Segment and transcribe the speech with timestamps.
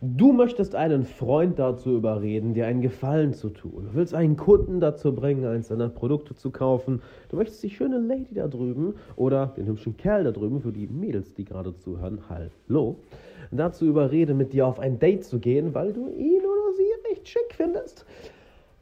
[0.00, 3.88] Du möchtest einen Freund dazu überreden, dir einen Gefallen zu tun.
[3.90, 7.02] Du willst einen Kunden dazu bringen, eins deiner Produkte zu kaufen.
[7.30, 10.86] Du möchtest die schöne Lady da drüben oder den hübschen Kerl da drüben, für die
[10.86, 13.00] Mädels, die gerade zuhören, hallo,
[13.50, 17.26] dazu überreden, mit dir auf ein Date zu gehen, weil du ihn oder sie recht
[17.26, 18.06] schick findest.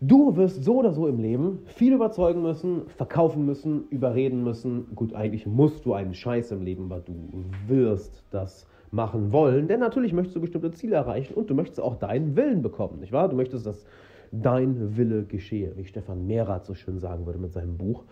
[0.02, 4.94] Du wirst so oder so im Leben viel überzeugen müssen, verkaufen müssen, überreden müssen.
[4.94, 7.14] Gut, eigentlich musst du einen Scheiß im Leben, aber du
[7.68, 11.96] wirst das machen wollen, denn natürlich möchtest du bestimmte Ziele erreichen und du möchtest auch
[11.96, 13.28] deinen Willen bekommen, nicht wahr?
[13.28, 13.86] Du möchtest, dass
[14.32, 18.04] dein Wille geschehe, wie Stefan Mehrath so schön sagen würde mit seinem Buch.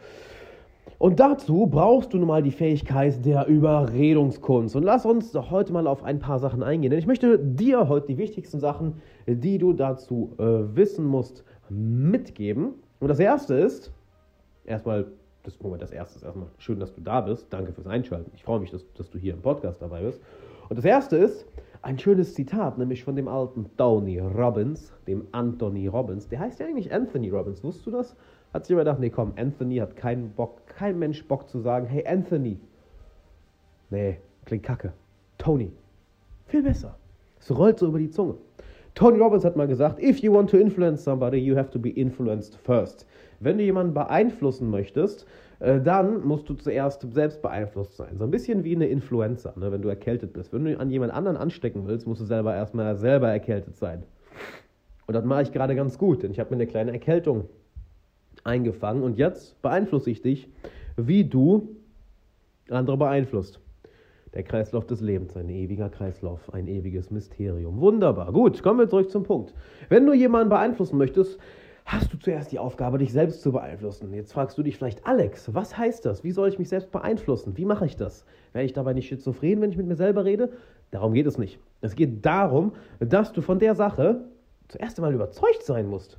[0.98, 4.76] Und dazu brauchst du nun mal die Fähigkeit der Überredungskunst.
[4.76, 6.90] Und lass uns doch heute mal auf ein paar Sachen eingehen.
[6.90, 10.44] Denn ich möchte dir heute die wichtigsten Sachen, die du dazu äh,
[10.76, 12.74] wissen musst, mitgeben.
[13.00, 13.92] Und das erste ist,
[14.64, 15.06] erstmal,
[15.42, 17.46] das, Moment, das erste ist erstmal schön, dass du da bist.
[17.50, 18.30] Danke fürs Einschalten.
[18.34, 20.20] Ich freue mich, dass, dass du hier im Podcast dabei bist.
[20.68, 21.46] Und das erste ist
[21.82, 26.28] ein schönes Zitat, nämlich von dem alten Tony Robbins, dem Anthony Robbins.
[26.28, 27.62] Der heißt ja eigentlich Anthony Robbins.
[27.62, 28.16] Wusstest du das?
[28.54, 31.86] Hat sich immer gedacht, nee, komm, Anthony hat keinen Bock, kein Mensch Bock zu sagen,
[31.86, 32.58] hey Anthony.
[33.90, 34.92] Nee, klingt kacke.
[35.38, 35.72] Tony.
[36.46, 36.96] Viel besser.
[37.38, 38.36] Es rollt so über die Zunge.
[38.94, 41.90] Tony Robbins hat mal gesagt, if you want to influence somebody, you have to be
[41.90, 43.06] influenced first.
[43.40, 45.26] Wenn du jemanden beeinflussen möchtest,
[45.64, 48.18] dann musst du zuerst selbst beeinflusst sein.
[48.18, 50.52] So ein bisschen wie eine Influenza, ne, wenn du erkältet bist.
[50.52, 54.02] Wenn du an jemand anderen anstecken willst, musst du selber erstmal selber erkältet sein.
[55.06, 57.48] Und das mache ich gerade ganz gut, denn ich habe mir eine kleine Erkältung
[58.42, 60.48] eingefangen und jetzt beeinflusse ich dich,
[60.96, 61.76] wie du
[62.68, 63.60] andere beeinflusst.
[64.34, 67.80] Der Kreislauf des Lebens, ein ewiger Kreislauf, ein ewiges Mysterium.
[67.80, 68.32] Wunderbar.
[68.32, 69.54] Gut, kommen wir zurück zum Punkt.
[69.88, 71.38] Wenn du jemanden beeinflussen möchtest,
[71.84, 74.12] hast du zuerst die Aufgabe, dich selbst zu beeinflussen.
[74.14, 76.24] Jetzt fragst du dich vielleicht, Alex, was heißt das?
[76.24, 77.56] Wie soll ich mich selbst beeinflussen?
[77.56, 78.24] Wie mache ich das?
[78.52, 80.52] Werde ich dabei nicht schizophren, wenn ich mit mir selber rede?
[80.90, 81.58] Darum geht es nicht.
[81.80, 84.24] Es geht darum, dass du von der Sache
[84.68, 86.18] zuerst einmal überzeugt sein musst.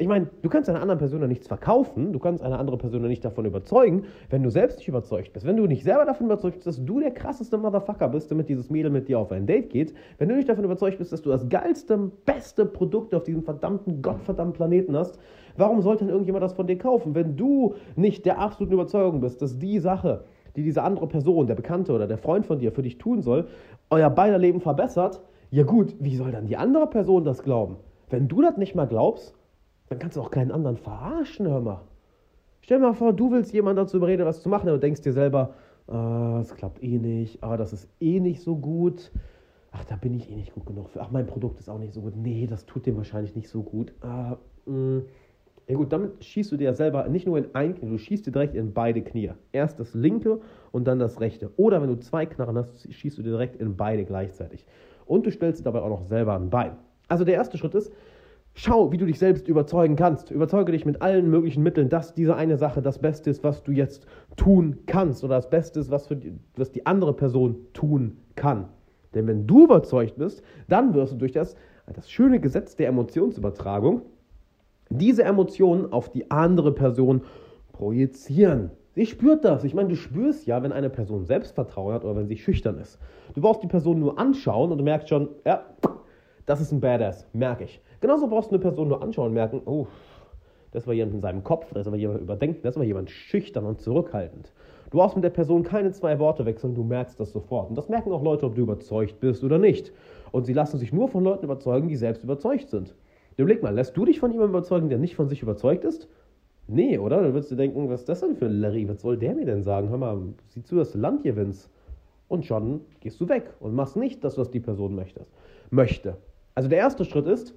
[0.00, 3.02] Ich meine, du kannst einer anderen Person ja nichts verkaufen, du kannst eine andere Person
[3.02, 5.44] ja nicht davon überzeugen, wenn du selbst nicht überzeugt bist.
[5.44, 8.70] Wenn du nicht selber davon überzeugt bist, dass du der krasseste Motherfucker bist, damit dieses
[8.70, 11.30] Mädel mit dir auf ein Date geht, wenn du nicht davon überzeugt bist, dass du
[11.30, 15.18] das geilste, beste Produkt auf diesem verdammten, gottverdammten Planeten hast,
[15.56, 19.42] warum sollte denn irgendjemand das von dir kaufen, wenn du nicht der absoluten Überzeugung bist,
[19.42, 20.22] dass die Sache,
[20.54, 23.48] die diese andere Person, der Bekannte oder der Freund von dir für dich tun soll,
[23.90, 27.78] euer beider Leben verbessert, ja gut, wie soll dann die andere Person das glauben?
[28.10, 29.37] Wenn du das nicht mal glaubst,
[29.88, 31.80] dann kannst du auch keinen anderen verarschen, hör mal.
[32.60, 35.12] Stell dir mal vor, du willst jemanden dazu überreden, was zu machen, aber denkst dir
[35.12, 35.54] selber,
[35.86, 39.10] ah, es klappt eh nicht, ah, das ist eh nicht so gut.
[39.70, 41.00] Ach, da bin ich eh nicht gut genug für.
[41.00, 42.16] Ach, mein Produkt ist auch nicht so gut.
[42.16, 43.92] Nee, das tut dem wahrscheinlich nicht so gut.
[44.00, 44.36] Ah.
[44.66, 45.00] Mm.
[45.68, 48.32] Ja gut, damit schießt du dir selber nicht nur in ein Knie, du schießt dir
[48.32, 49.32] direkt in beide Knie.
[49.52, 50.40] Erst das linke
[50.72, 51.50] und dann das rechte.
[51.58, 54.64] Oder wenn du zwei Knarren hast, schießt du dir direkt in beide gleichzeitig.
[55.04, 56.78] Und du stellst dabei auch noch selber ein Bein.
[57.08, 57.92] Also der erste Schritt ist,
[58.60, 60.32] Schau, wie du dich selbst überzeugen kannst.
[60.32, 63.70] Überzeuge dich mit allen möglichen Mitteln, dass diese eine Sache das Beste ist, was du
[63.70, 64.04] jetzt
[64.34, 68.64] tun kannst oder das Beste ist, was, für die, was die andere Person tun kann.
[69.14, 71.54] Denn wenn du überzeugt bist, dann wirst du durch das,
[71.94, 74.02] das schöne Gesetz der Emotionsübertragung
[74.90, 77.22] diese Emotionen auf die andere Person
[77.70, 78.72] projizieren.
[78.96, 79.62] Sie spürt das.
[79.62, 82.98] Ich meine, du spürst ja, wenn eine Person Selbstvertrauen hat oder wenn sie schüchtern ist.
[83.34, 85.64] Du brauchst die Person nur anschauen und du merkst schon, ja,
[86.48, 87.80] das ist ein Badass, merke ich.
[88.00, 89.86] Genauso brauchst du eine Person nur anschauen und merken, oh,
[90.70, 93.82] das war jemand in seinem Kopf, das war jemand überdenken, das war jemand schüchtern und
[93.82, 94.52] zurückhaltend.
[94.90, 97.68] Du brauchst mit der Person keine zwei Worte wechseln, du merkst das sofort.
[97.68, 99.92] Und das merken auch Leute, ob du überzeugt bist oder nicht.
[100.32, 102.94] Und sie lassen sich nur von Leuten überzeugen, die selbst überzeugt sind.
[103.36, 106.08] Überleg mal, lässt du dich von jemandem überzeugen, der nicht von sich überzeugt ist?
[106.66, 107.22] Nee, oder?
[107.22, 108.88] Dann würdest du denken, was ist das denn für ein Larry?
[108.88, 109.90] Was soll der mir denn sagen?
[109.90, 111.68] Hör mal, sieh zu, dass du Land gewinnst.
[112.28, 115.26] Und schon gehst du weg und machst nicht das, was die Person möchte.
[115.70, 116.16] möchte.
[116.58, 117.54] Also der erste Schritt ist,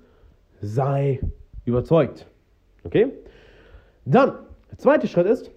[0.62, 1.22] sei
[1.66, 2.28] überzeugt.
[2.84, 3.07] Okay?
[4.06, 4.34] Dann,
[4.69, 5.50] der zweite Schritt ist,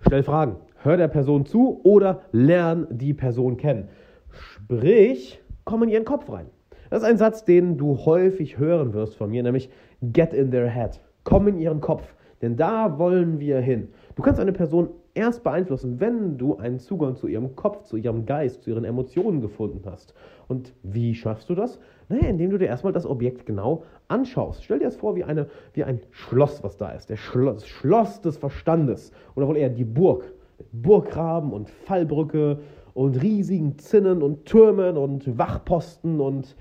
[0.00, 0.56] stell Fragen.
[0.82, 3.88] Hör der Person zu oder lern die Person kennen.
[4.28, 6.44] Sprich, komm in ihren Kopf rein.
[6.90, 9.70] Das ist ein Satz, den du häufig hören wirst von mir, nämlich
[10.02, 11.00] get in their head.
[11.22, 13.88] Komm in ihren Kopf, denn da wollen wir hin.
[14.14, 18.26] Du kannst eine Person erst beeinflussen, wenn du einen Zugang zu ihrem Kopf, zu ihrem
[18.26, 20.14] Geist, zu ihren Emotionen gefunden hast.
[20.48, 21.78] Und wie schaffst du das?
[22.08, 24.64] Naja, indem du dir erstmal das Objekt genau anschaust.
[24.64, 27.08] Stell dir das vor wie, eine, wie ein Schloss, was da ist.
[27.08, 29.12] Der Schloss, Schloss des Verstandes.
[29.36, 30.32] Oder wohl eher die Burg.
[30.72, 32.58] Burggraben und Fallbrücke
[32.94, 36.54] und riesigen Zinnen und Türmen und Wachposten und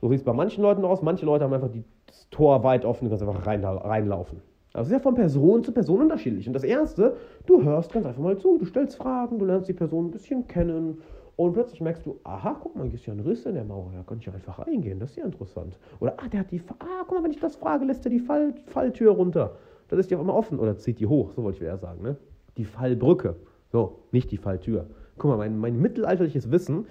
[0.00, 1.02] so sieht es bei manchen Leuten aus.
[1.02, 1.70] Manche Leute haben einfach
[2.06, 4.40] das Tor weit offen, du kannst einfach rein, reinlaufen.
[4.72, 6.46] Das ist ja von Person zu Person unterschiedlich.
[6.46, 7.16] Und das Erste,
[7.46, 10.46] du hörst ganz einfach mal zu, du stellst Fragen, du lernst die Person ein bisschen
[10.46, 10.98] kennen
[11.36, 13.92] Und plötzlich merkst du, aha, guck mal, hier ist ja ein Riss in der Mauer,
[13.94, 15.78] da kann ich ja einfach reingehen, das ist ja interessant.
[16.00, 18.18] Oder, ah, der hat die, ah, guck mal, wenn ich das frage, lässt er die
[18.18, 19.56] Fall, Falltür runter.
[19.88, 22.02] Dann ist die auf einmal offen oder zieht die hoch, so wollte ich wieder sagen,
[22.02, 22.16] ne?
[22.56, 23.36] Die Fallbrücke.
[23.70, 24.86] So, nicht die Falltür.
[25.18, 26.86] Guck mal, mein, mein mittelalterliches Wissen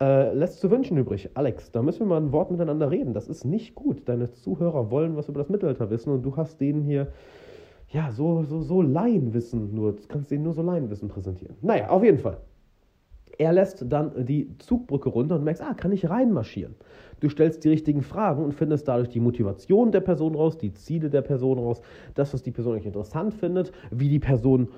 [0.00, 1.30] äh, lässt zu wünschen übrig.
[1.34, 3.12] Alex, da müssen wir mal ein Wort miteinander reden.
[3.12, 4.08] Das ist nicht gut.
[4.08, 7.08] Deine Zuhörer wollen was über das Mittelalter wissen und du hast denen hier,
[7.90, 11.56] ja, so, so, so Laienwissen nur, du kannst denen nur so Laienwissen präsentieren.
[11.60, 12.38] Naja, auf jeden Fall.
[13.36, 16.74] Er lässt dann die Zugbrücke runter und merkst, ah, kann ich reinmarschieren.
[17.20, 21.10] Du stellst die richtigen Fragen und findest dadurch die Motivation der Person raus, die Ziele
[21.10, 21.80] der Person raus,
[22.14, 24.68] das, was die Person nicht interessant findet, wie die Person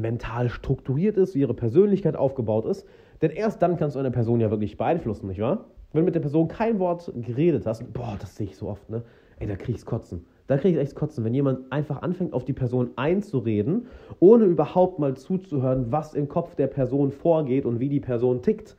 [0.00, 2.86] mental strukturiert ist, wie ihre Persönlichkeit aufgebaut ist.
[3.22, 5.66] Denn erst dann kannst du eine Person ja wirklich beeinflussen, nicht wahr?
[5.92, 8.90] Wenn du mit der Person kein Wort geredet hast, boah, das sehe ich so oft,
[8.90, 9.02] ne?
[9.38, 10.26] Ey, da krieg ich's kotzen.
[10.46, 13.86] Da kriege ich echt Kotzen, wenn jemand einfach anfängt, auf die Person einzureden,
[14.20, 18.76] ohne überhaupt mal zuzuhören, was im Kopf der Person vorgeht und wie die Person tickt.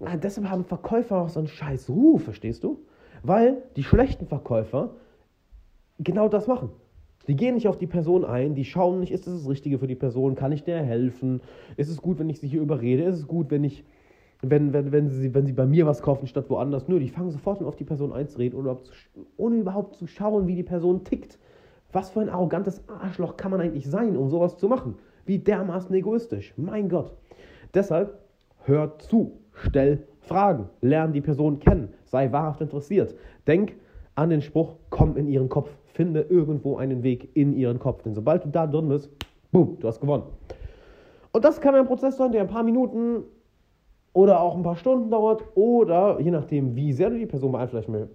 [0.00, 2.80] Ja, deshalb haben Verkäufer auch so einen scheiß Ruf, verstehst du?
[3.22, 4.94] Weil die schlechten Verkäufer
[5.98, 6.70] genau das machen.
[7.28, 9.86] Die gehen nicht auf die Person ein, die schauen nicht, ist das das Richtige für
[9.86, 11.42] die Person, kann ich der helfen,
[11.76, 13.84] ist es gut, wenn ich sie hier überrede, ist es gut, wenn ich
[14.40, 16.86] wenn, wenn, wenn, sie, wenn sie bei mir was kaufen statt woanders.
[16.86, 18.78] Nö, die fangen sofort an, auf die Person einzureden, oder
[19.36, 21.38] ohne überhaupt zu schauen, wie die Person tickt.
[21.92, 24.94] Was für ein arrogantes Arschloch kann man eigentlich sein, um sowas zu machen?
[25.26, 26.54] Wie dermaßen egoistisch.
[26.56, 27.14] Mein Gott.
[27.74, 28.18] Deshalb
[28.64, 33.14] hör zu, stell Fragen, lern die Person kennen, sei wahrhaft interessiert.
[33.46, 33.74] Denk
[34.14, 38.04] an den Spruch, komm in ihren Kopf, finde irgendwo einen Weg in ihren Kopf.
[38.04, 39.10] Denn sobald du da drin bist,
[39.50, 40.22] boom, du hast gewonnen.
[41.32, 43.24] Und das kann ein Prozess sein, der ein paar Minuten
[44.12, 47.50] oder auch ein paar Stunden dauert oder je nachdem, wie sehr du die Person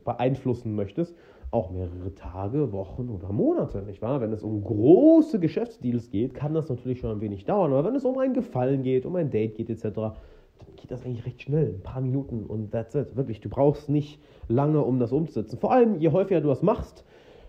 [0.05, 1.13] beeinflussen möchtest,
[1.51, 4.21] auch mehrere Tage, Wochen oder Monate, nicht wahr?
[4.21, 7.95] Wenn es um große Geschäftsdeals geht, kann das natürlich schon ein wenig dauern, aber wenn
[7.95, 11.41] es um einen Gefallen geht, um ein Date geht etc., dann geht das eigentlich recht
[11.41, 13.17] schnell, ein paar Minuten und that's it.
[13.17, 15.57] Wirklich, du brauchst nicht lange, um das umzusetzen.
[15.57, 17.03] Vor allem, je häufiger du das machst,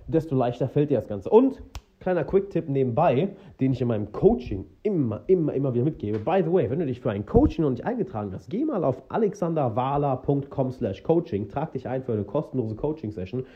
[0.07, 1.31] desto leichter fällt dir das Ganze.
[1.31, 1.63] Und
[2.05, 3.31] Kleiner Quick-Tipp nebenbei,
[3.61, 6.19] den ich in meinem Coaching immer, immer, immer wieder mitgebe.
[6.19, 8.85] By the way, wenn du dich für ein Coaching noch nicht eingetragen hast, geh mal
[8.85, 13.47] auf alexanderwala.com slash coaching, trag dich ein für eine kostenlose Coaching-Session,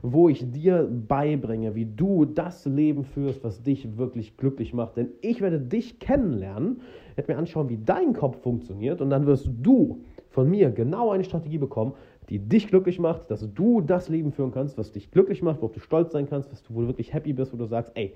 [0.00, 4.96] wo ich dir beibringe, wie du das Leben führst, was dich wirklich glücklich macht.
[4.96, 6.80] Denn ich werde dich kennenlernen,
[7.14, 11.24] werde mir anschauen, wie dein Kopf funktioniert und dann wirst du von mir genau eine
[11.24, 11.94] Strategie bekommen,
[12.28, 15.72] die dich glücklich macht, dass du das Leben führen kannst, was dich glücklich macht, worauf
[15.72, 18.14] du stolz sein kannst, was du, wo du wirklich happy bist, wo du sagst, ey,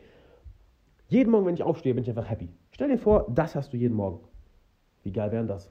[1.09, 2.49] jeden Morgen, wenn ich aufstehe, bin ich einfach happy.
[2.71, 4.21] Stell dir vor, das hast du jeden Morgen.
[5.03, 5.71] Wie geil wäre das?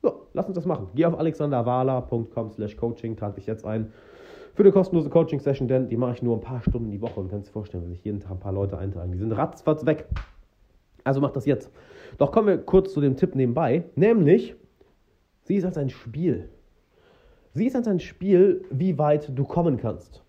[0.00, 0.88] So, lass uns das machen.
[0.94, 3.92] Geh auf alexanderwala.com slash coaching, trag dich jetzt ein
[4.54, 7.30] für eine kostenlose Coaching-Session, denn die mache ich nur ein paar Stunden die Woche und
[7.30, 9.12] kannst dir vorstellen, wenn sich jeden Tag ein paar Leute eintragen.
[9.12, 10.06] Die sind ratzfatz weg.
[11.04, 11.70] Also mach das jetzt.
[12.18, 14.54] Doch kommen wir kurz zu dem Tipp nebenbei, nämlich,
[15.52, 16.48] sieh es als ein Spiel.
[17.52, 20.24] Sieh es als ein Spiel, wie weit du kommen kannst.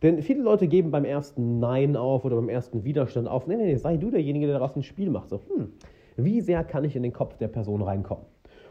[0.00, 3.46] Denn viele Leute geben beim ersten Nein auf oder beim ersten Widerstand auf.
[3.46, 5.28] Nee, nee, nee, sei du derjenige, der daraus ein Spiel macht.
[5.28, 5.72] So, hm,
[6.16, 8.24] wie sehr kann ich in den Kopf der Person reinkommen?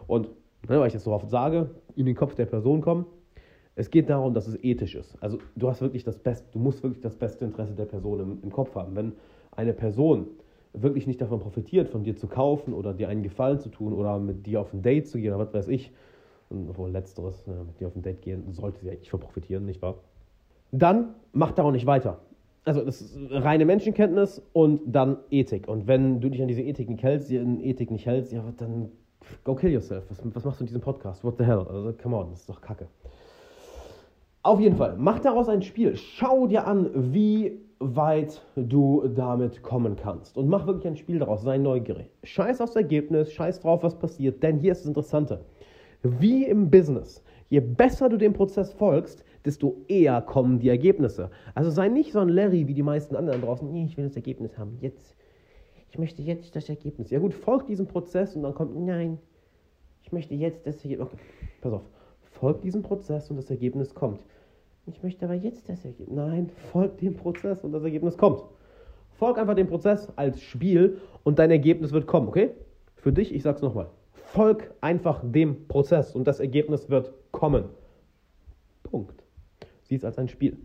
[0.07, 0.29] Und
[0.67, 3.05] ne, weil ich das so oft sage, in den Kopf der Person kommen,
[3.75, 5.15] es geht darum, dass es ethisch ist.
[5.21, 8.39] Also du hast wirklich das Beste, du musst wirklich das beste Interesse der Person im,
[8.41, 8.95] im Kopf haben.
[8.95, 9.13] Wenn
[9.51, 10.25] eine Person
[10.73, 14.19] wirklich nicht davon profitiert, von dir zu kaufen oder dir einen Gefallen zu tun oder
[14.19, 15.91] mit dir auf ein Date zu gehen oder was weiß ich,
[16.49, 19.81] obwohl letzteres, äh, mit dir auf ein Date gehen, sollte sie eigentlich von profitieren, nicht
[19.81, 19.95] wahr?
[20.71, 22.19] Dann macht da auch nicht weiter.
[22.63, 25.67] Also das ist reine Menschenkenntnis und dann Ethik.
[25.67, 28.89] Und wenn du dich an diese Ethik nicht hältst, an Ethik nicht hältst, ja, dann
[29.43, 30.05] go kill yourself.
[30.09, 31.23] Was, was machst du in diesem Podcast?
[31.23, 31.65] What the hell?
[31.67, 32.87] Also, come on, das ist doch Kacke.
[34.43, 35.95] Auf jeden Fall, mach daraus ein Spiel.
[35.95, 40.35] Schau dir an, wie weit du damit kommen kannst.
[40.37, 41.43] Und mach wirklich ein Spiel daraus.
[41.43, 42.07] Sei neugierig.
[42.23, 44.41] Scheiß aufs Ergebnis, scheiß drauf, was passiert.
[44.41, 45.45] Denn hier ist das Interessante.
[46.01, 47.23] Wie im Business.
[47.49, 51.29] Je besser du dem Prozess folgst, desto eher kommen die Ergebnisse.
[51.53, 53.71] Also sei nicht so ein Larry wie die meisten anderen draußen.
[53.71, 54.77] Nee, ich will das Ergebnis haben.
[54.79, 55.15] Jetzt.
[55.91, 57.11] Ich möchte jetzt das Ergebnis.
[57.11, 59.19] Ja gut, folg diesem Prozess und dann kommt, nein,
[60.01, 61.07] ich möchte jetzt das Ergebnis.
[61.07, 61.17] Okay,
[61.61, 61.83] pass auf.
[62.41, 64.19] Folg diesem Prozess und das Ergebnis kommt.
[64.87, 66.09] Ich möchte aber jetzt das Ergebnis.
[66.15, 68.43] Nein, folg dem Prozess und das Ergebnis kommt.
[69.11, 72.49] Folg einfach dem Prozess als Spiel und dein Ergebnis wird kommen, okay?
[72.95, 73.91] Für dich, ich sag's nochmal.
[74.13, 77.65] Folg einfach dem Prozess und das Ergebnis wird kommen.
[78.81, 79.23] Punkt.
[79.83, 80.57] Sieh es als ein Spiel.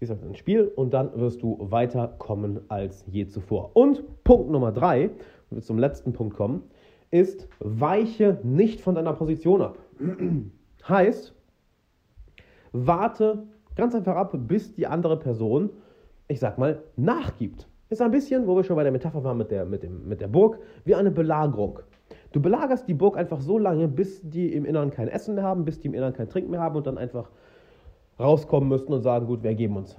[0.00, 3.70] Sieh es als ein Spiel und dann wirst du weiterkommen als je zuvor.
[3.72, 5.08] Und Punkt Nummer drei,
[5.48, 6.62] wenn wir zum letzten Punkt kommen,
[7.10, 9.78] ist, weiche nicht von deiner Position ab.
[10.88, 11.34] Heißt,
[12.72, 13.44] warte
[13.76, 15.70] ganz einfach ab, bis die andere Person,
[16.28, 17.68] ich sag mal, nachgibt.
[17.90, 20.20] ist ein bisschen, wo wir schon bei der Metapher waren mit der, mit, dem, mit
[20.20, 21.80] der Burg, wie eine Belagerung.
[22.32, 25.64] Du belagerst die Burg einfach so lange, bis die im Inneren kein Essen mehr haben,
[25.64, 27.30] bis die im Inneren kein Trinken mehr haben und dann einfach
[28.18, 29.96] rauskommen müssten und sagen, gut, wir ergeben uns.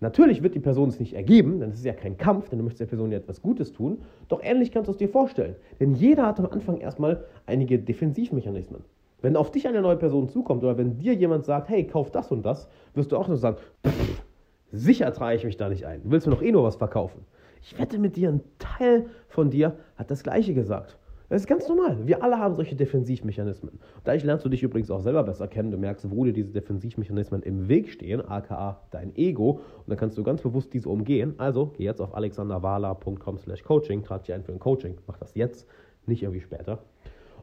[0.00, 2.64] Natürlich wird die Person es nicht ergeben, denn es ist ja kein Kampf, denn du
[2.64, 3.98] möchtest der Person ja etwas Gutes tun.
[4.28, 5.56] Doch ähnlich kannst du es dir vorstellen.
[5.80, 8.84] Denn jeder hat am Anfang erstmal einige Defensivmechanismen.
[9.20, 12.30] Wenn auf dich eine neue Person zukommt oder wenn dir jemand sagt, hey, kauf das
[12.30, 13.56] und das, wirst du auch nur sagen,
[13.86, 14.22] pff,
[14.70, 16.02] sicher trage ich mich da nicht ein.
[16.04, 17.24] Willst du noch eh nur was verkaufen?
[17.62, 20.98] Ich wette mit dir, ein Teil von dir hat das Gleiche gesagt.
[21.28, 22.06] Das ist ganz normal.
[22.06, 23.78] Wir alle haben solche Defensivmechanismen.
[24.04, 25.70] Dadurch lernst du dich übrigens auch selber besser kennen.
[25.70, 29.60] Du merkst, wo dir diese Defensivmechanismen im Weg stehen, aka dein Ego.
[29.78, 31.34] Und dann kannst du ganz bewusst diese umgehen.
[31.36, 34.96] Also geh jetzt auf alexanderwala.com slash coaching, trag dich ein für ein Coaching.
[35.06, 35.68] Mach das jetzt,
[36.06, 36.78] nicht irgendwie später.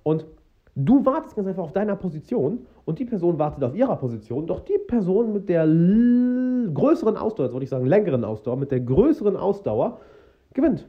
[0.01, 0.25] Und
[0.75, 4.45] du wartest ganz einfach auf deiner Position und die Person wartet auf ihrer Position.
[4.45, 8.81] Doch die Person mit der größeren Ausdauer, jetzt wollte ich sagen längeren Ausdauer, mit der
[8.81, 9.99] größeren Ausdauer
[10.53, 10.87] gewinnt.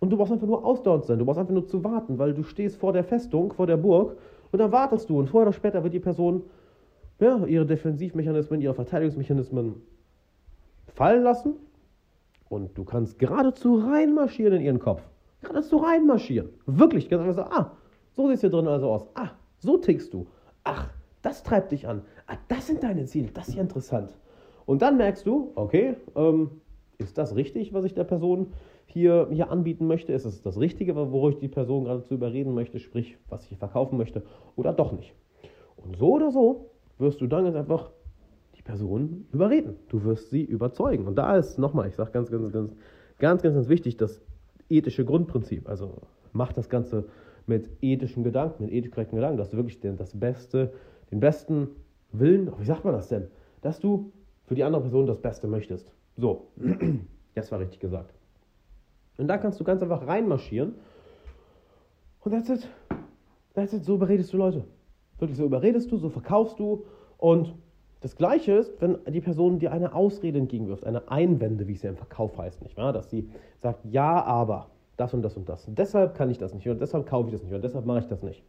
[0.00, 1.20] Und du brauchst einfach nur ausdauernd sein.
[1.20, 4.16] Du brauchst einfach nur zu warten, weil du stehst vor der Festung, vor der Burg
[4.50, 5.18] und dann wartest du.
[5.18, 6.42] Und vorher oder später wird die Person
[7.20, 9.76] ja, ihre Defensivmechanismen, ihre Verteidigungsmechanismen
[10.88, 11.54] fallen lassen.
[12.48, 15.02] Und du kannst geradezu reinmarschieren in ihren Kopf.
[15.40, 16.50] Geradezu reinmarschieren.
[16.66, 17.08] Wirklich.
[17.08, 17.70] Ganz einfach so, ah,
[18.12, 19.06] so es hier drin also aus.
[19.14, 20.26] Ah, so tickst du.
[20.64, 20.90] Ach,
[21.22, 22.02] das treibt dich an.
[22.26, 23.28] Ah, das sind deine Ziele.
[23.32, 24.16] Das ist ja interessant.
[24.66, 26.50] Und dann merkst du, okay, ähm,
[26.98, 28.52] ist das richtig, was ich der Person
[28.86, 30.12] hier, hier anbieten möchte?
[30.12, 33.58] Ist es das Richtige, worüber ich die Person gerade zu überreden möchte, sprich, was ich
[33.58, 34.22] verkaufen möchte,
[34.56, 35.14] oder doch nicht?
[35.76, 37.90] Und so oder so wirst du dann jetzt einfach
[38.56, 39.76] die Person überreden.
[39.88, 41.06] Du wirst sie überzeugen.
[41.06, 42.72] Und da ist nochmal, ich sage ganz, ganz, ganz,
[43.18, 44.20] ganz, ganz, ganz wichtig, das
[44.68, 45.68] ethische Grundprinzip.
[45.68, 46.02] Also
[46.32, 47.06] mach das Ganze
[47.46, 50.72] mit ethischen Gedanken, mit ethisch korrekten Gedanken, dass du wirklich den, das Beste,
[51.10, 51.68] den besten
[52.12, 53.28] Willen, wie sagt man das denn?
[53.62, 54.12] Dass du
[54.46, 55.92] für die andere Person das Beste möchtest.
[56.16, 56.48] So,
[57.34, 58.14] das war richtig gesagt.
[59.18, 60.74] Und da kannst du ganz einfach reinmarschieren.
[62.20, 62.68] Und that's it.
[63.54, 63.84] That's it.
[63.84, 64.64] So überredest du Leute.
[65.18, 66.84] Wirklich, so überredest du, so verkaufst du.
[67.18, 67.54] Und
[68.00, 71.90] das Gleiche ist, wenn die Person dir eine Ausrede entgegenwirft, eine Einwände, wie es ja
[71.90, 72.92] im Verkauf heißt, nicht wahr?
[72.92, 75.66] Dass sie sagt, ja, aber das und das und das.
[75.66, 78.00] Und deshalb kann ich das nicht und deshalb kaufe ich das nicht und deshalb mache
[78.00, 78.42] ich das nicht.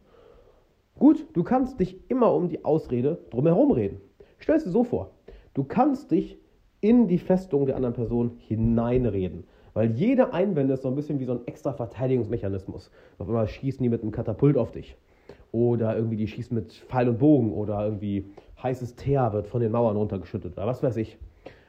[0.98, 4.00] Gut, du kannst dich immer um die Ausrede drumherum reden.
[4.38, 5.10] Stell es dir so vor,
[5.54, 6.38] du kannst dich
[6.80, 9.44] in die Festung der anderen Person hineinreden.
[9.72, 12.90] Weil jede Einwände ist so ein bisschen wie so ein extra Verteidigungsmechanismus.
[13.18, 14.96] Auf einmal schießen die mit einem Katapult auf dich.
[15.50, 17.52] Oder irgendwie die schießen mit Pfeil und Bogen.
[17.52, 18.26] Oder irgendwie
[18.62, 20.52] heißes Teer wird von den Mauern runtergeschüttet.
[20.56, 21.18] Oder was weiß ich.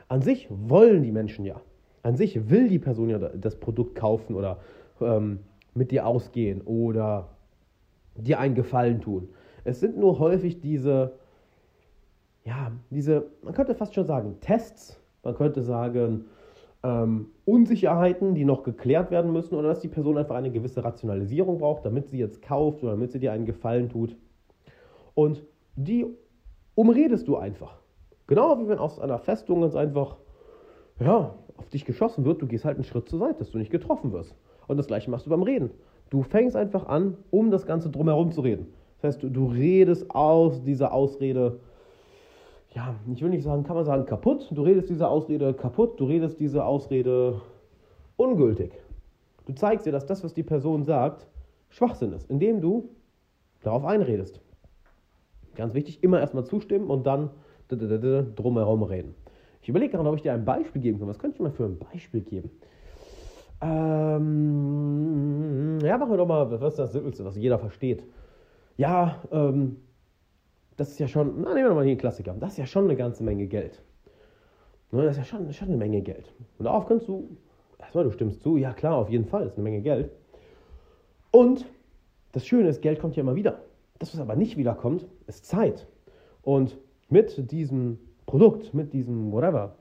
[0.07, 1.59] An sich wollen die Menschen ja.
[2.05, 4.59] An sich will die Person ja das Produkt kaufen oder
[5.01, 5.39] ähm,
[5.73, 7.29] mit dir ausgehen oder
[8.15, 9.29] dir einen Gefallen tun.
[9.63, 11.13] Es sind nur häufig diese,
[12.43, 16.25] ja, diese, man könnte fast schon sagen, Tests, man könnte sagen,
[16.83, 21.57] ähm, Unsicherheiten, die noch geklärt werden müssen oder dass die Person einfach eine gewisse Rationalisierung
[21.57, 24.15] braucht, damit sie jetzt kauft oder damit sie dir einen Gefallen tut.
[25.15, 25.43] Und
[25.75, 26.05] die
[26.75, 27.79] umredest du einfach.
[28.27, 30.17] Genau wie wenn aus einer Festung ganz einfach
[30.99, 33.71] ja, auf dich geschossen wird, du gehst halt einen Schritt zur Seite, dass du nicht
[33.71, 34.35] getroffen wirst.
[34.67, 35.71] Und das gleiche machst du beim Reden.
[36.09, 38.67] Du fängst einfach an, um das Ganze drumherum zu reden.
[39.01, 41.59] Das heißt, du, du redest aus dieser Ausrede
[42.75, 44.49] ja, ich will nicht sagen, kann man sagen, kaputt.
[44.51, 47.41] Du redest diese Ausrede kaputt, du redest diese Ausrede
[48.17, 48.73] ungültig.
[49.45, 51.25] Du zeigst dir, dass das, was die Person sagt,
[51.69, 52.89] Schwachsinn ist, indem du
[53.63, 54.41] darauf einredest.
[55.55, 57.29] Ganz wichtig, immer erstmal zustimmen und dann
[57.69, 59.15] drumherum reden.
[59.65, 61.07] Ich überlege gerade, ob ich dir ein Beispiel geben kann.
[61.07, 62.51] Was könnte ich mal für ein Beispiel geben?
[63.61, 64.99] Ähm,
[65.81, 68.03] ja, machen wir doch mal, was ist das Simpelste, was jeder versteht.
[68.77, 69.77] Ja, ähm,
[70.77, 72.83] das ist ja schon, na, nehmen wir mal hier einen Klassiker, das ist ja schon
[72.83, 73.81] eine ganze Menge Geld.
[74.91, 76.31] Ne, das ist ja schon, schon eine Menge Geld.
[76.59, 77.35] Und darauf kannst du,
[77.79, 80.11] erstmal, du stimmst zu, ja klar, auf jeden Fall, ist eine Menge Geld.
[81.31, 81.65] Und
[82.33, 83.63] das Schöne ist, Geld kommt ja immer wieder.
[83.97, 85.87] Das, was aber nicht wiederkommt, ist Zeit.
[86.43, 86.77] Und
[87.09, 89.75] mit diesem Produkt, mit diesem whatever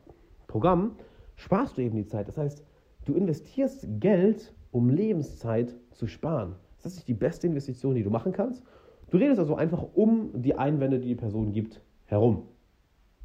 [0.47, 0.97] Programm,
[1.37, 2.29] sparst du eben die Zeit.
[2.29, 2.65] Das heißt,
[3.05, 6.57] du investierst Geld, um Lebenszeit zu sparen.
[6.83, 8.63] Das ist die beste Investition, die du machen kannst.
[9.11, 12.43] Du redest also einfach um die Einwände, die die Person gibt, herum.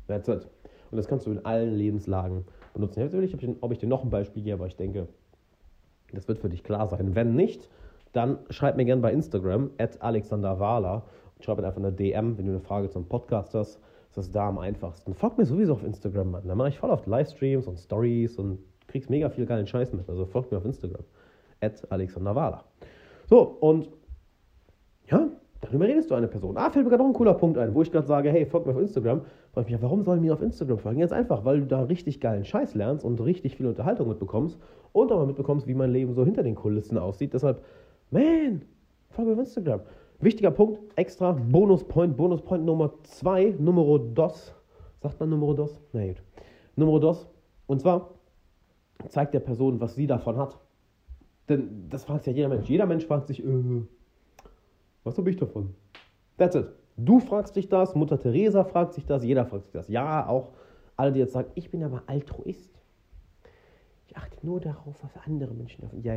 [0.08, 0.48] That's it.
[0.92, 3.02] Und das kannst du in allen Lebenslagen benutzen.
[3.02, 5.08] Jetzt will ich, ob ich dir noch ein Beispiel gebe, aber ich denke,
[6.14, 7.16] das wird für dich klar sein.
[7.16, 7.70] Wenn nicht,
[8.14, 11.04] dann schreib mir gerne bei Instagram, at alexanderwahler,
[11.36, 13.80] und schreib mir einfach eine DM, wenn du eine Frage zum Podcast hast.
[14.16, 15.14] Das ist da am einfachsten.
[15.14, 16.48] Folg mir sowieso auf Instagram, Mann.
[16.48, 20.10] Da mache ich voll oft Livestreams und Stories und kriegst mega viel geilen Scheiß mit.
[20.10, 21.04] Also folg mir auf Instagram,
[21.62, 22.64] at alexanderwahler.
[23.28, 23.90] So, und
[25.08, 25.30] ja,
[25.62, 26.58] Dann überredest du eine Person.
[26.58, 28.66] Ah, fällt mir gerade noch ein cooler Punkt ein, wo ich gerade sage, hey, folgt
[28.66, 29.22] mir auf Instagram.
[29.54, 31.00] Frag ich mich, warum sollen mir auf Instagram folgen?
[31.00, 34.58] Jetzt einfach, weil du da richtig geilen Scheiß lernst und richtig viel Unterhaltung mitbekommst
[34.94, 37.34] und auch mal mitbekommst, wie mein Leben so hinter den Kulissen aussieht.
[37.34, 37.62] Deshalb,
[38.10, 38.62] man,
[39.10, 39.82] folg mir auf Instagram.
[40.22, 44.54] Wichtiger Punkt, extra Bonuspoint, Bonuspoint Nummer 2, Numero dos.
[45.02, 45.80] Sagt man Numero dos?
[45.94, 46.22] Na gut.
[46.76, 47.28] Numero dos.
[47.68, 48.10] Und zwar
[49.08, 50.60] zeigt der Person, was sie davon hat.
[51.48, 52.68] Denn das fragt ja jeder Mensch.
[52.70, 53.84] Jeder Mensch fragt sich, äh,
[55.06, 55.74] was habe ich davon?
[56.38, 56.68] That's it.
[56.98, 59.88] Du fragst dich das, Mutter Teresa fragt sich das, jeder fragt sich das.
[59.88, 60.52] Ja, auch
[60.98, 62.78] alle, die jetzt sagen, ich bin aber Altruist.
[64.08, 66.02] Ich achte nur darauf, was andere Menschen davon.
[66.04, 66.16] Ja,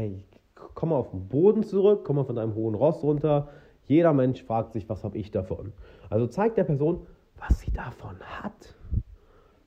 [0.74, 3.48] komm mal auf den Boden zurück, komm mal von deinem hohen Ross runter.
[3.86, 5.72] Jeder Mensch fragt sich, was habe ich davon?
[6.08, 8.74] Also zeig der Person, was sie davon hat.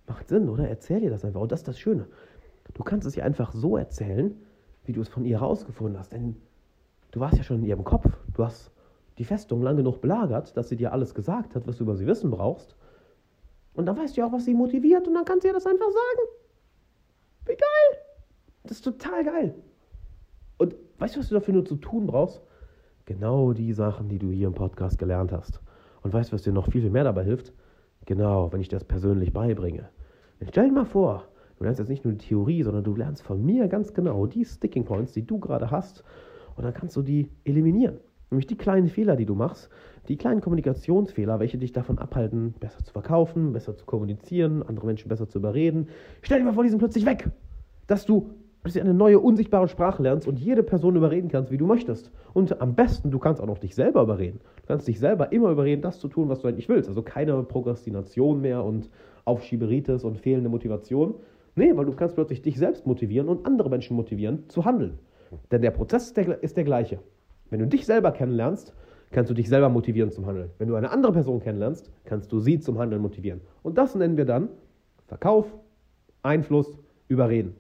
[0.07, 0.67] Macht Sinn, oder?
[0.67, 1.41] Erzähl dir das einfach.
[1.41, 2.07] Und das ist das Schöne.
[2.73, 4.35] Du kannst es ihr einfach so erzählen,
[4.85, 6.13] wie du es von ihr herausgefunden hast.
[6.13, 6.37] Denn
[7.11, 8.05] du warst ja schon in ihrem Kopf.
[8.33, 8.71] Du hast
[9.17, 12.05] die Festung lang genug belagert, dass sie dir alles gesagt hat, was du über sie
[12.05, 12.75] wissen brauchst.
[13.73, 15.65] Und dann weißt du ja auch, was sie motiviert und dann kannst du ihr das
[15.65, 16.29] einfach sagen.
[17.45, 18.01] Wie geil!
[18.63, 19.55] Das ist total geil.
[20.57, 22.41] Und weißt du, was du dafür nur zu tun brauchst?
[23.05, 25.61] Genau die Sachen, die du hier im Podcast gelernt hast.
[26.01, 27.53] Und weißt du, was dir noch viel, viel mehr dabei hilft?
[28.07, 29.89] Genau, wenn ich das persönlich beibringe.
[30.39, 33.21] Dann stell dir mal vor, du lernst jetzt nicht nur die Theorie, sondern du lernst
[33.21, 36.03] von mir ganz genau die Sticking Points, die du gerade hast.
[36.55, 37.99] Und dann kannst du die eliminieren.
[38.31, 39.69] Nämlich die kleinen Fehler, die du machst,
[40.07, 45.09] die kleinen Kommunikationsfehler, welche dich davon abhalten, besser zu verkaufen, besser zu kommunizieren, andere Menschen
[45.09, 45.89] besser zu überreden.
[46.23, 47.29] Stell dir mal vor, die sind plötzlich weg.
[47.85, 48.31] Dass du
[48.65, 52.11] dass eine neue unsichtbare Sprache lernst und jede Person überreden kannst, wie du möchtest.
[52.33, 54.39] Und am besten, du kannst auch noch dich selber überreden.
[54.61, 56.89] Du kannst dich selber immer überreden, das zu tun, was du eigentlich willst.
[56.89, 58.89] Also keine Prokrastination mehr und
[59.23, 61.13] Aufschieberitis und fehlende Motivation.
[61.55, 64.97] Nee, weil du kannst plötzlich dich selbst motivieren und andere Menschen motivieren zu handeln.
[65.51, 66.99] Denn der Prozess ist der, ist der gleiche.
[67.51, 68.73] Wenn du dich selber kennenlernst,
[69.11, 70.49] kannst du dich selber motivieren zum Handeln.
[70.57, 73.41] Wenn du eine andere Person kennenlernst, kannst du sie zum Handeln motivieren.
[73.61, 74.49] Und das nennen wir dann
[75.05, 75.45] Verkauf,
[76.23, 77.55] Einfluss, Überreden.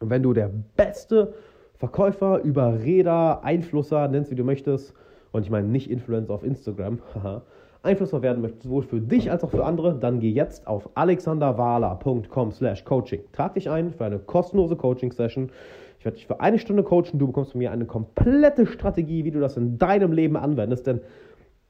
[0.00, 1.34] Und wenn du der beste
[1.76, 4.94] Verkäufer, Überreder, Einflusser, nennst wie du möchtest,
[5.32, 6.98] und ich meine nicht Influencer auf Instagram,
[7.82, 12.50] Einflusser werden möchtest, sowohl für dich als auch für andere, dann geh jetzt auf alexanderwala.com
[12.52, 13.20] slash coaching.
[13.32, 15.50] Trag dich ein für eine kostenlose Coaching-Session.
[15.98, 17.18] Ich werde dich für eine Stunde coachen.
[17.18, 20.86] Du bekommst von mir eine komplette Strategie, wie du das in deinem Leben anwendest.
[20.86, 21.00] Denn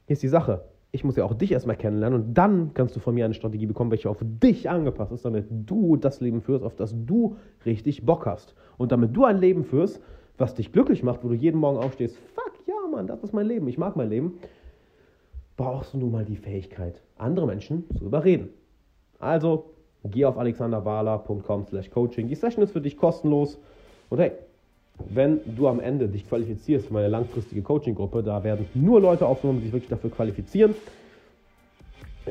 [0.07, 3.01] hier ist die Sache ich muss ja auch dich erstmal kennenlernen und dann kannst du
[3.01, 6.65] von mir eine Strategie bekommen, welche auf dich angepasst ist, damit du das Leben führst,
[6.65, 8.55] auf das du richtig Bock hast.
[8.79, 10.01] Und damit du ein Leben führst,
[10.39, 13.47] was dich glücklich macht, wo du jeden Morgen aufstehst, fuck ja, Mann, das ist mein
[13.47, 14.39] Leben, ich mag mein Leben,
[15.57, 18.49] brauchst du nun mal die Fähigkeit, andere Menschen zu überreden.
[19.19, 19.75] Also,
[20.05, 22.29] geh auf alexanderwala.com slash coaching.
[22.29, 23.59] Die Session ist für dich kostenlos.
[24.09, 24.33] Und hey,
[25.09, 29.61] wenn du am Ende dich qualifizierst für meine langfristige Coaching-Gruppe, da werden nur Leute aufgenommen,
[29.61, 30.75] die sich wirklich dafür qualifizieren,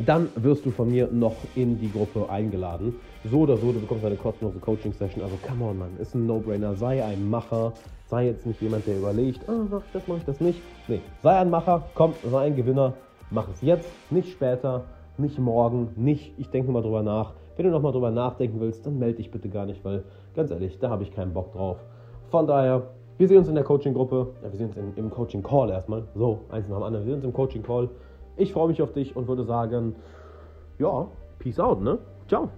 [0.06, 2.96] dann wirst du von mir noch in die Gruppe eingeladen.
[3.24, 5.24] So oder so, du bekommst eine kostenlose Coaching-Session.
[5.24, 6.76] Also, come on, Mann, ist ein No-Brainer.
[6.76, 7.74] Sei ein Macher.
[8.06, 10.62] Sei jetzt nicht jemand, der überlegt, ah, mach ich das, mach ich das nicht.
[10.88, 12.94] Nee, sei ein Macher, komm, sei ein Gewinner.
[13.32, 14.86] Mach es jetzt, nicht später,
[15.18, 17.34] nicht morgen, nicht, ich denke mal drüber nach.
[17.58, 20.80] Wenn du nochmal drüber nachdenken willst, dann melde dich bitte gar nicht, weil, ganz ehrlich,
[20.80, 21.80] da habe ich keinen Bock drauf.
[22.30, 22.84] Von daher,
[23.18, 24.28] wir sehen uns in der Coaching-Gruppe.
[24.44, 26.04] Ja, wir sehen uns in, im Coaching-Call erstmal.
[26.16, 27.06] So, eins nach dem anderen.
[27.06, 27.90] Wir sehen uns im Coaching-Call.
[28.36, 29.96] Ich freue mich auf dich und würde sagen,
[30.78, 31.08] ja,
[31.40, 31.98] peace out, ne?
[32.28, 32.50] Ciao.